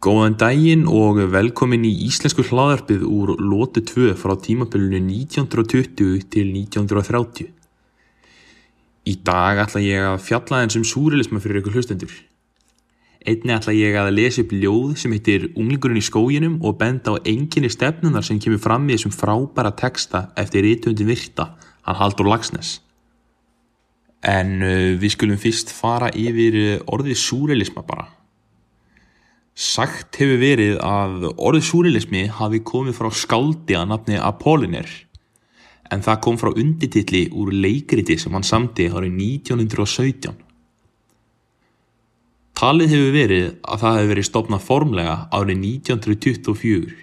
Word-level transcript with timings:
Góðan 0.00 0.32
daginn 0.40 0.86
og 0.88 1.18
velkomin 1.28 1.82
í 1.84 1.90
Íslensku 2.06 2.40
hlaðarpið 2.48 3.02
úr 3.04 3.34
Lóti 3.36 3.82
2 3.84 4.14
frá 4.16 4.32
tímabilinu 4.32 4.96
1920 4.96 6.22
til 6.32 6.46
1930. 6.54 7.50
Í 9.04 9.14
dag 9.20 9.58
ætla 9.60 9.82
ég 9.84 10.06
að 10.08 10.22
fjalla 10.24 10.62
eins 10.62 10.78
um 10.80 10.86
súrilisma 10.88 11.36
fyrir 11.44 11.60
ykkur 11.60 11.76
hlustendur. 11.76 12.14
Einni 13.28 13.52
ætla 13.52 13.74
ég 13.76 13.98
að 14.00 14.08
lesa 14.16 14.40
upp 14.40 14.54
ljóð 14.56 14.94
sem 15.02 15.12
heitir 15.12 15.44
Unglingurinn 15.50 16.00
í 16.00 16.04
skóginum 16.06 16.54
og 16.64 16.78
benda 16.80 17.12
á 17.12 17.20
enginni 17.20 17.68
stefnunar 17.68 18.24
sem 18.24 18.40
kemur 18.40 18.62
fram 18.64 18.88
í 18.88 18.96
þessum 18.96 19.12
frábæra 19.12 19.74
texta 19.76 20.30
eftir 20.40 20.64
rítundi 20.64 21.04
virta, 21.04 21.50
hann 21.84 22.00
Haldur 22.00 22.30
Lagsnes. 22.32 22.78
En 24.24 24.56
uh, 24.64 24.96
við 24.96 25.12
skulum 25.12 25.42
fyrst 25.44 25.76
fara 25.76 26.08
yfir 26.16 26.56
uh, 26.56 26.72
orðið 26.88 27.20
súrilisma 27.20 27.84
bara. 27.84 28.08
Sagt 29.70 30.16
hefur 30.18 30.40
verið 30.40 30.78
að 30.82 31.28
orðið 31.36 31.66
súrilismi 31.68 32.24
hafi 32.40 32.58
komið 32.66 32.96
frá 32.96 33.10
skáldi 33.14 33.76
að 33.78 33.90
nafni 33.92 34.16
Apolliner 34.18 34.88
en 35.94 36.02
það 36.06 36.22
kom 36.24 36.38
frá 36.40 36.50
undirtilli 36.50 37.26
úr 37.34 37.52
leikriti 37.54 38.16
sem 38.18 38.34
hann 38.34 38.46
samti 38.46 38.88
árið 38.90 39.14
1917. 39.18 40.32
Talið 42.60 42.94
hefur 42.94 43.14
verið 43.14 43.46
að 43.62 43.84
það 43.84 43.98
hefur 43.98 44.10
verið 44.14 44.28
stopnað 44.28 44.66
formlega 44.66 45.14
árið 45.38 45.62
1924. 45.66 46.98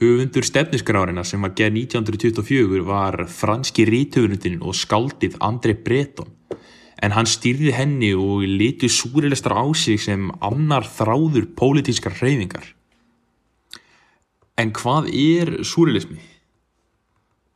Höfundur 0.00 0.46
stefniskrárinnar 0.48 1.28
sem 1.28 1.42
var 1.44 1.56
gerð 1.56 1.80
1924 1.82 2.84
var 2.88 3.24
franski 3.28 3.84
rítöfunundin 3.88 4.60
og 4.64 4.76
skáldið 4.76 5.36
André 5.44 5.76
Breton 5.76 6.30
en 7.00 7.14
hann 7.16 7.28
stýrði 7.28 7.72
henni 7.74 8.12
og 8.14 8.44
litu 8.44 8.88
súrilistar 8.92 9.56
á 9.56 9.64
sig 9.74 10.00
sem 10.00 10.28
annar 10.44 10.84
þráður 10.84 11.48
pólitískar 11.56 12.16
hreyfingar. 12.20 12.64
En 14.60 14.72
hvað 14.76 15.08
er 15.08 15.52
súrilismi? 15.64 16.20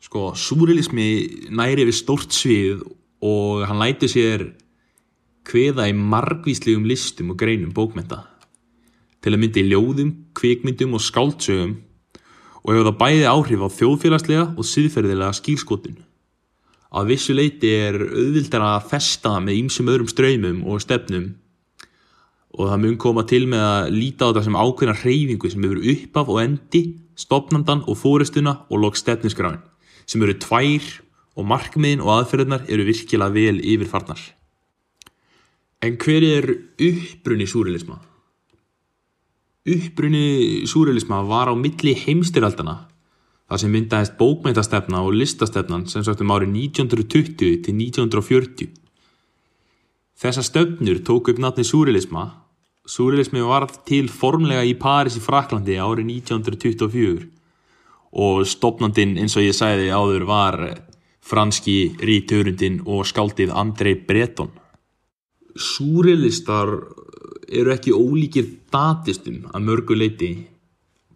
Sko, 0.00 0.32
súrilismi 0.36 1.08
næri 1.52 1.84
við 1.84 1.98
stórt 2.00 2.32
svið 2.32 2.84
og 3.24 3.64
hann 3.68 3.80
læti 3.80 4.08
sér 4.08 4.50
hveða 5.44 5.90
í 5.90 5.96
margvíslegum 5.96 6.86
listum 6.88 7.34
og 7.34 7.40
greinum 7.40 7.74
bókmynda 7.76 8.22
til 9.24 9.32
að 9.32 9.40
myndi 9.40 9.62
í 9.64 9.68
ljóðum, 9.70 10.10
kvikmyndum 10.36 10.96
og 10.96 11.04
skáldsögum 11.04 11.78
og 12.64 12.72
hefur 12.72 12.88
það 12.90 12.98
bæði 13.00 13.24
áhrif 13.28 13.64
á 13.64 13.68
þjóðfélagslega 13.78 14.44
og 14.52 14.68
siðferðilega 14.68 15.36
skýrskotun. 15.36 15.96
Að 16.94 17.08
vissu 17.10 17.34
leiti 17.34 17.72
er 17.74 17.96
auðvildar 17.98 18.62
að 18.62 18.90
festa 18.92 19.32
með 19.42 19.64
ýmsum 19.64 19.88
öðrum 19.90 20.10
ströymum 20.10 20.60
og 20.70 20.82
stefnum 20.84 21.32
og 22.54 22.68
það 22.70 22.82
mun 22.84 22.98
koma 23.02 23.24
til 23.26 23.48
með 23.50 23.64
að 23.66 23.88
líta 23.96 24.26
á 24.26 24.30
þetta 24.30 24.44
sem 24.46 24.58
ákveðna 24.58 24.94
hreyfingu 25.00 25.50
sem 25.50 25.64
hefur 25.66 25.80
uppaf 25.94 26.30
og 26.30 26.38
endi, 26.44 26.82
stopnandan 27.18 27.82
og 27.90 27.98
fóristuna 27.98 28.60
og 28.70 28.84
lók 28.84 28.98
stefniskráin 28.98 29.58
sem 30.06 30.22
eru 30.22 30.36
tvær 30.38 30.86
og 31.34 31.48
markmiðin 31.50 32.02
og 32.04 32.12
aðferðnar 32.14 32.66
eru 32.70 32.86
virkilega 32.86 33.34
vel 33.34 33.58
yfirfarnar. 33.58 34.20
En 35.82 35.98
hver 35.98 36.24
er 36.28 36.50
uppbrunni 36.78 37.46
súrilisma? 37.50 37.98
Uppbrunni 39.66 40.62
súrilisma 40.70 41.24
var 41.26 41.50
á 41.50 41.54
milli 41.58 41.96
heimstyraldana 41.98 42.84
Það 43.44 43.60
sem 43.60 43.74
myndaðist 43.76 44.16
bókmæntastefna 44.16 45.02
og 45.04 45.18
listastefnan 45.18 45.84
sem 45.90 46.04
sagt 46.06 46.22
um 46.24 46.32
árið 46.32 46.54
1920 46.72 47.60
til 47.66 47.76
1940. 47.76 48.70
Þessa 50.16 50.44
stöfnur 50.46 51.02
tók 51.04 51.28
upp 51.28 51.42
natni 51.42 51.66
súrilisma. 51.66 52.24
Súrilismi 52.88 53.42
var 53.44 53.68
til 53.88 54.08
formlega 54.08 54.64
í 54.64 54.74
Paris 54.80 55.18
í 55.18 55.22
Fraklandi 55.24 55.76
árið 55.76 56.08
1924 56.24 57.28
og 58.14 58.44
stopnandin 58.46 59.16
eins 59.18 59.34
og 59.36 59.44
ég 59.44 59.56
sæði 59.56 59.90
áður 59.90 60.26
var 60.28 60.58
franski 61.24 61.96
ríturundin 62.00 62.82
og 62.86 63.04
skáldið 63.08 63.52
Andrei 63.56 63.96
Breton. 63.96 64.52
Súrilistar 65.54 66.70
eru 67.48 67.72
ekki 67.74 67.92
ólíkir 67.92 68.48
datistum 68.72 69.44
að 69.52 69.66
mörgu 69.68 69.96
leiti 69.98 70.32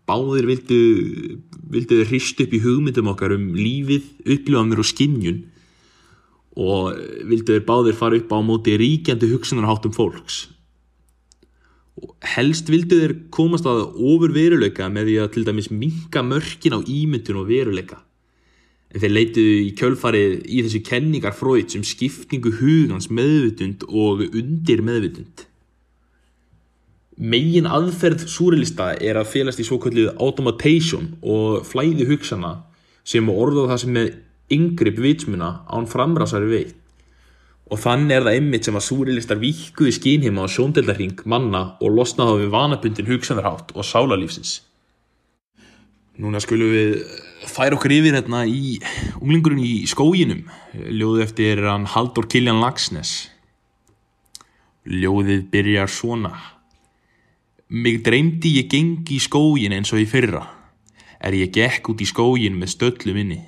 báðir 0.08 0.48
vildu, 0.48 0.80
vildu 1.68 2.02
hrist 2.08 2.40
upp 2.40 2.54
í 2.56 2.62
hugmyndum 2.64 3.10
okkar 3.12 3.36
um 3.36 3.50
lífið, 3.56 4.08
upplifanir 4.24 4.80
og 4.80 4.88
skinnjun 4.88 5.42
og 6.58 6.96
vildu 7.30 7.60
báðir 7.66 7.98
fara 7.98 8.18
upp 8.18 8.32
á 8.34 8.38
móti 8.42 8.74
ríkjandi 8.80 9.28
hugsunarháttum 9.30 9.94
fólks. 9.94 10.48
Og 11.98 12.14
helst 12.34 12.70
vildu 12.70 12.98
þeir 12.98 13.14
komast 13.34 13.66
að 13.66 13.84
ofur 13.94 14.34
veruleika 14.34 14.88
með 14.90 15.10
því 15.10 15.16
að 15.22 15.32
til 15.34 15.46
dæmis 15.46 15.70
minka 15.70 16.22
mörkin 16.26 16.78
á 16.78 16.80
ímyndun 16.82 17.42
og 17.42 17.50
veruleika. 17.50 18.00
En 18.88 19.02
þeir 19.02 19.14
leituðu 19.14 19.56
í 19.66 19.72
kjölfarið 19.76 20.34
í 20.48 20.62
þessu 20.64 20.82
kenningar 20.86 21.36
fröйt 21.36 21.74
sem 21.74 21.84
skiptingu 21.84 22.54
hugans 22.62 23.10
meðvutund 23.12 23.84
og 23.90 24.24
undir 24.30 24.82
meðvutund. 24.86 25.44
Megin 27.18 27.66
aðferð 27.66 28.28
súrilista 28.30 28.92
er 28.94 29.18
að 29.18 29.32
félast 29.32 29.58
í 29.58 29.64
svo 29.66 29.80
kallið 29.82 30.12
automation 30.22 31.16
og 31.18 31.64
flæði 31.66 32.06
hugsana 32.06 32.52
sem 33.02 33.26
orða 33.32 33.64
það 33.72 33.80
sem 33.82 33.96
með 33.96 34.10
yngripp 34.54 35.00
vitsmuna 35.02 35.48
án 35.66 35.88
framrásari 35.90 36.46
veit. 36.46 36.76
Og 37.68 37.80
þannig 37.82 38.14
er 38.14 38.24
það 38.24 38.36
einmitt 38.38 38.68
sem 38.68 38.78
að 38.78 38.86
súrilistar 38.86 39.40
vikkuði 39.42 39.92
skínheima 39.96 40.46
á 40.46 40.48
sjóndeldarhing 40.48 41.24
manna 41.28 41.74
og 41.82 41.96
losnaði 41.96 42.44
við 42.44 42.52
vanabundin 42.54 43.10
hugsanarhátt 43.10 43.74
og 43.74 43.84
sálarlífsins. 43.84 44.60
Núna 46.22 46.40
skulum 46.42 46.70
við 46.72 47.02
færa 47.50 47.76
okkur 47.76 47.96
yfir 47.98 48.16
hérna 48.16 48.44
í 48.46 48.78
unglingurinn 49.18 49.62
í 49.62 49.74
skóginum, 49.90 50.46
ljóðu 50.74 51.26
eftir 51.26 51.64
hann 51.66 51.86
Haldur 51.90 52.30
Kiljan 52.30 52.62
Lagsnes. 52.62 53.28
Ljóðið 54.88 55.44
byrjar 55.52 55.92
svona. 55.92 56.32
Mig 57.68 58.00
dreymdi 58.00 58.54
ég 58.56 58.70
gengi 58.72 59.18
í 59.18 59.20
skógin 59.20 59.74
eins 59.76 59.90
og 59.92 60.00
í 60.00 60.06
fyrra, 60.08 60.40
er 61.20 61.34
ég 61.36 61.50
gekk 61.52 61.90
út 61.92 62.00
í 62.00 62.06
skógin 62.08 62.56
með 62.56 62.70
stöllu 62.72 63.12
minni 63.12 63.42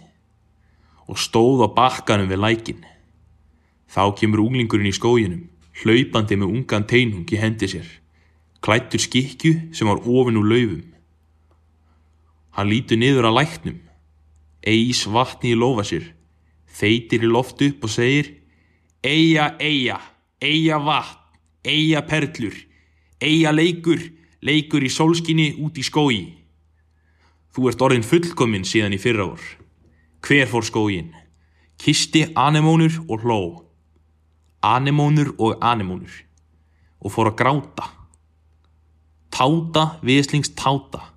og 1.08 1.16
stóð 1.16 1.64
á 1.64 1.68
bakkanum 1.72 2.28
við 2.28 2.42
lækin. 2.44 2.84
Þá 3.88 4.12
kemur 4.20 4.44
unglingurinn 4.44 4.92
í 4.92 4.92
skóginum, 4.92 5.48
hlaupandi 5.80 6.36
með 6.36 6.52
ungan 6.52 6.84
teinung 6.84 7.32
í 7.32 7.40
hendi 7.40 7.70
sér, 7.72 7.88
klættur 8.60 9.00
skikju 9.00 9.72
sem 9.72 9.88
var 9.88 10.04
ofin 10.04 10.36
úr 10.36 10.52
laufum. 10.52 10.84
Hann 12.60 12.68
lítur 12.68 13.00
niður 13.00 13.32
að 13.32 13.38
læknum, 13.40 13.82
eis 14.60 15.00
vatni 15.08 15.54
í 15.54 15.58
lofa 15.58 15.88
sér, 15.88 16.12
þeitir 16.68 17.24
í 17.24 17.32
loft 17.32 17.64
upp 17.64 17.88
og 17.88 17.96
segir 17.96 18.34
Eia, 19.00 19.54
eia, 19.56 19.96
eia 20.44 20.76
vatn, 20.76 21.40
eia 21.64 22.04
perlur, 22.04 22.66
Eia 23.20 23.52
leikur, 23.52 24.00
leikur 24.40 24.84
í 24.84 24.88
sólskinni 24.88 25.50
út 25.60 25.76
í 25.76 25.84
skói. 25.84 26.20
Þú 27.52 27.66
ert 27.68 27.82
orðin 27.84 28.06
fullkominn 28.06 28.64
síðan 28.64 28.94
í 28.96 29.00
fyrra 29.02 29.26
vor. 29.28 29.42
Hver 30.24 30.48
fór 30.48 30.64
skógin? 30.64 31.10
Kisti 31.80 32.26
anemónur 32.38 32.96
og 33.08 33.24
hló. 33.24 33.40
Anemónur 34.64 35.34
og 35.36 35.60
anemónur. 35.60 36.12
Og 37.00 37.12
fór 37.12 37.32
að 37.32 37.38
gráta. 37.40 37.88
Táta, 39.32 39.84
viðslings 40.04 40.54
táta. 40.56 41.10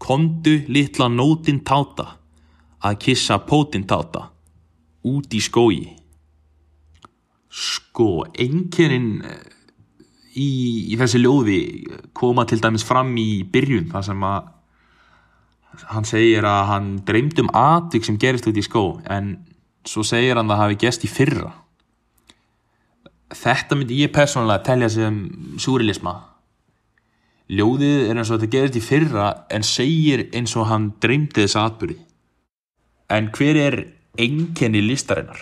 Kondu 0.00 0.58
litla 0.68 1.08
nótin 1.08 1.62
táta. 1.64 2.18
Að 2.84 3.00
kissa 3.06 3.40
pótin 3.44 3.86
táta. 3.88 4.28
Út 5.08 5.32
í 5.32 5.40
skói. 5.40 5.80
Sko, 7.48 8.26
einkerinn 8.36 9.24
í, 10.34 10.50
í 10.92 10.98
þessi 11.00 11.20
ljóði 11.22 11.60
koma 12.16 12.46
til 12.48 12.60
dæmis 12.62 12.86
fram 12.86 13.12
í 13.18 13.42
byrjun 13.50 13.90
þar 13.92 14.06
sem 14.06 14.26
að 14.26 14.50
hann 15.90 16.06
segir 16.08 16.46
að 16.46 16.62
hann 16.70 16.88
dreymd 17.06 17.40
um 17.44 17.50
atvik 17.56 18.06
sem 18.06 18.18
gerist 18.20 18.48
út 18.50 18.58
í 18.58 18.64
skó 18.66 18.84
en 19.10 19.36
svo 19.86 20.04
segir 20.06 20.36
hann 20.36 20.50
að 20.50 20.56
það 20.56 20.64
hafi 20.64 20.80
gest 20.82 21.06
í 21.06 21.10
fyrra. 21.10 21.52
Þetta 23.30 23.78
myndi 23.78 24.00
ég 24.02 24.12
persónulega 24.12 24.66
telja 24.66 24.90
sem 24.90 25.22
súrilisma 25.62 26.16
ljóðið 27.50 28.10
er 28.10 28.18
eins 28.18 28.30
og 28.30 28.38
þetta 28.38 28.52
gerist 28.54 28.78
í 28.78 28.84
fyrra 28.84 29.28
en 29.50 29.66
segir 29.66 30.28
eins 30.36 30.54
og 30.58 30.68
hann 30.70 30.92
dreymdi 31.02 31.42
þessa 31.42 31.66
atbyrði 31.70 31.98
en 33.10 33.30
hver 33.34 33.58
er 33.58 33.76
enkenni 34.20 34.82
listarinnar? 34.84 35.40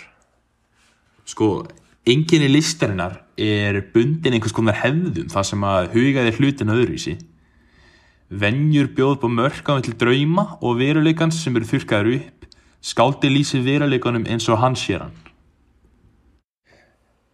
Sko 1.29 1.67
enginni 2.09 2.49
listarinnar 2.49 3.19
er 3.39 3.81
bundin 3.95 4.35
einhvers 4.35 4.55
konar 4.57 4.77
hefðum 4.83 5.31
það 5.33 5.47
sem 5.51 5.67
að 5.71 5.91
hugaði 5.95 6.35
hlutin 6.39 6.73
öðruvísi. 6.75 7.15
Venjur 8.29 8.91
bjóð 8.93 9.15
på 9.23 9.31
mörgum 9.33 9.81
til 9.85 9.95
drauma 9.97 10.59
og 10.61 10.81
veruleikans 10.83 11.39
sem 11.41 11.57
eru 11.57 11.69
þurkaður 11.71 12.19
upp, 12.19 12.49
skáldi 12.85 13.31
lýsi 13.33 13.63
veruleikanum 13.65 14.27
eins 14.29 14.49
og 14.53 14.61
hans 14.61 14.85
sér 14.85 15.07
hann. 15.07 15.17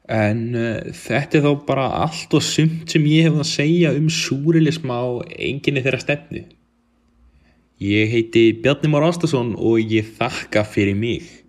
En 0.05 0.43
uh, 0.53 0.93
þetta 0.93 1.39
er 1.39 1.47
þá 1.47 1.53
bara 1.67 1.87
allt 2.05 2.35
og 2.37 2.45
sumt 2.45 2.93
sem 2.93 3.07
ég 3.09 3.31
hef 3.31 3.41
að 3.41 3.49
segja 3.49 3.95
um 3.97 4.11
súrilisma 4.13 5.01
á 5.01 5.09
enginni 5.33 5.83
þeirra 5.83 6.03
stefnu. 6.03 6.45
Ég 7.81 8.13
heiti 8.13 8.53
Bjarni 8.63 8.93
Már 8.93 9.09
Ástason 9.09 9.55
og 9.57 9.81
ég 9.81 10.13
þakka 10.21 10.63
fyrir 10.69 10.95
mig. 10.95 11.44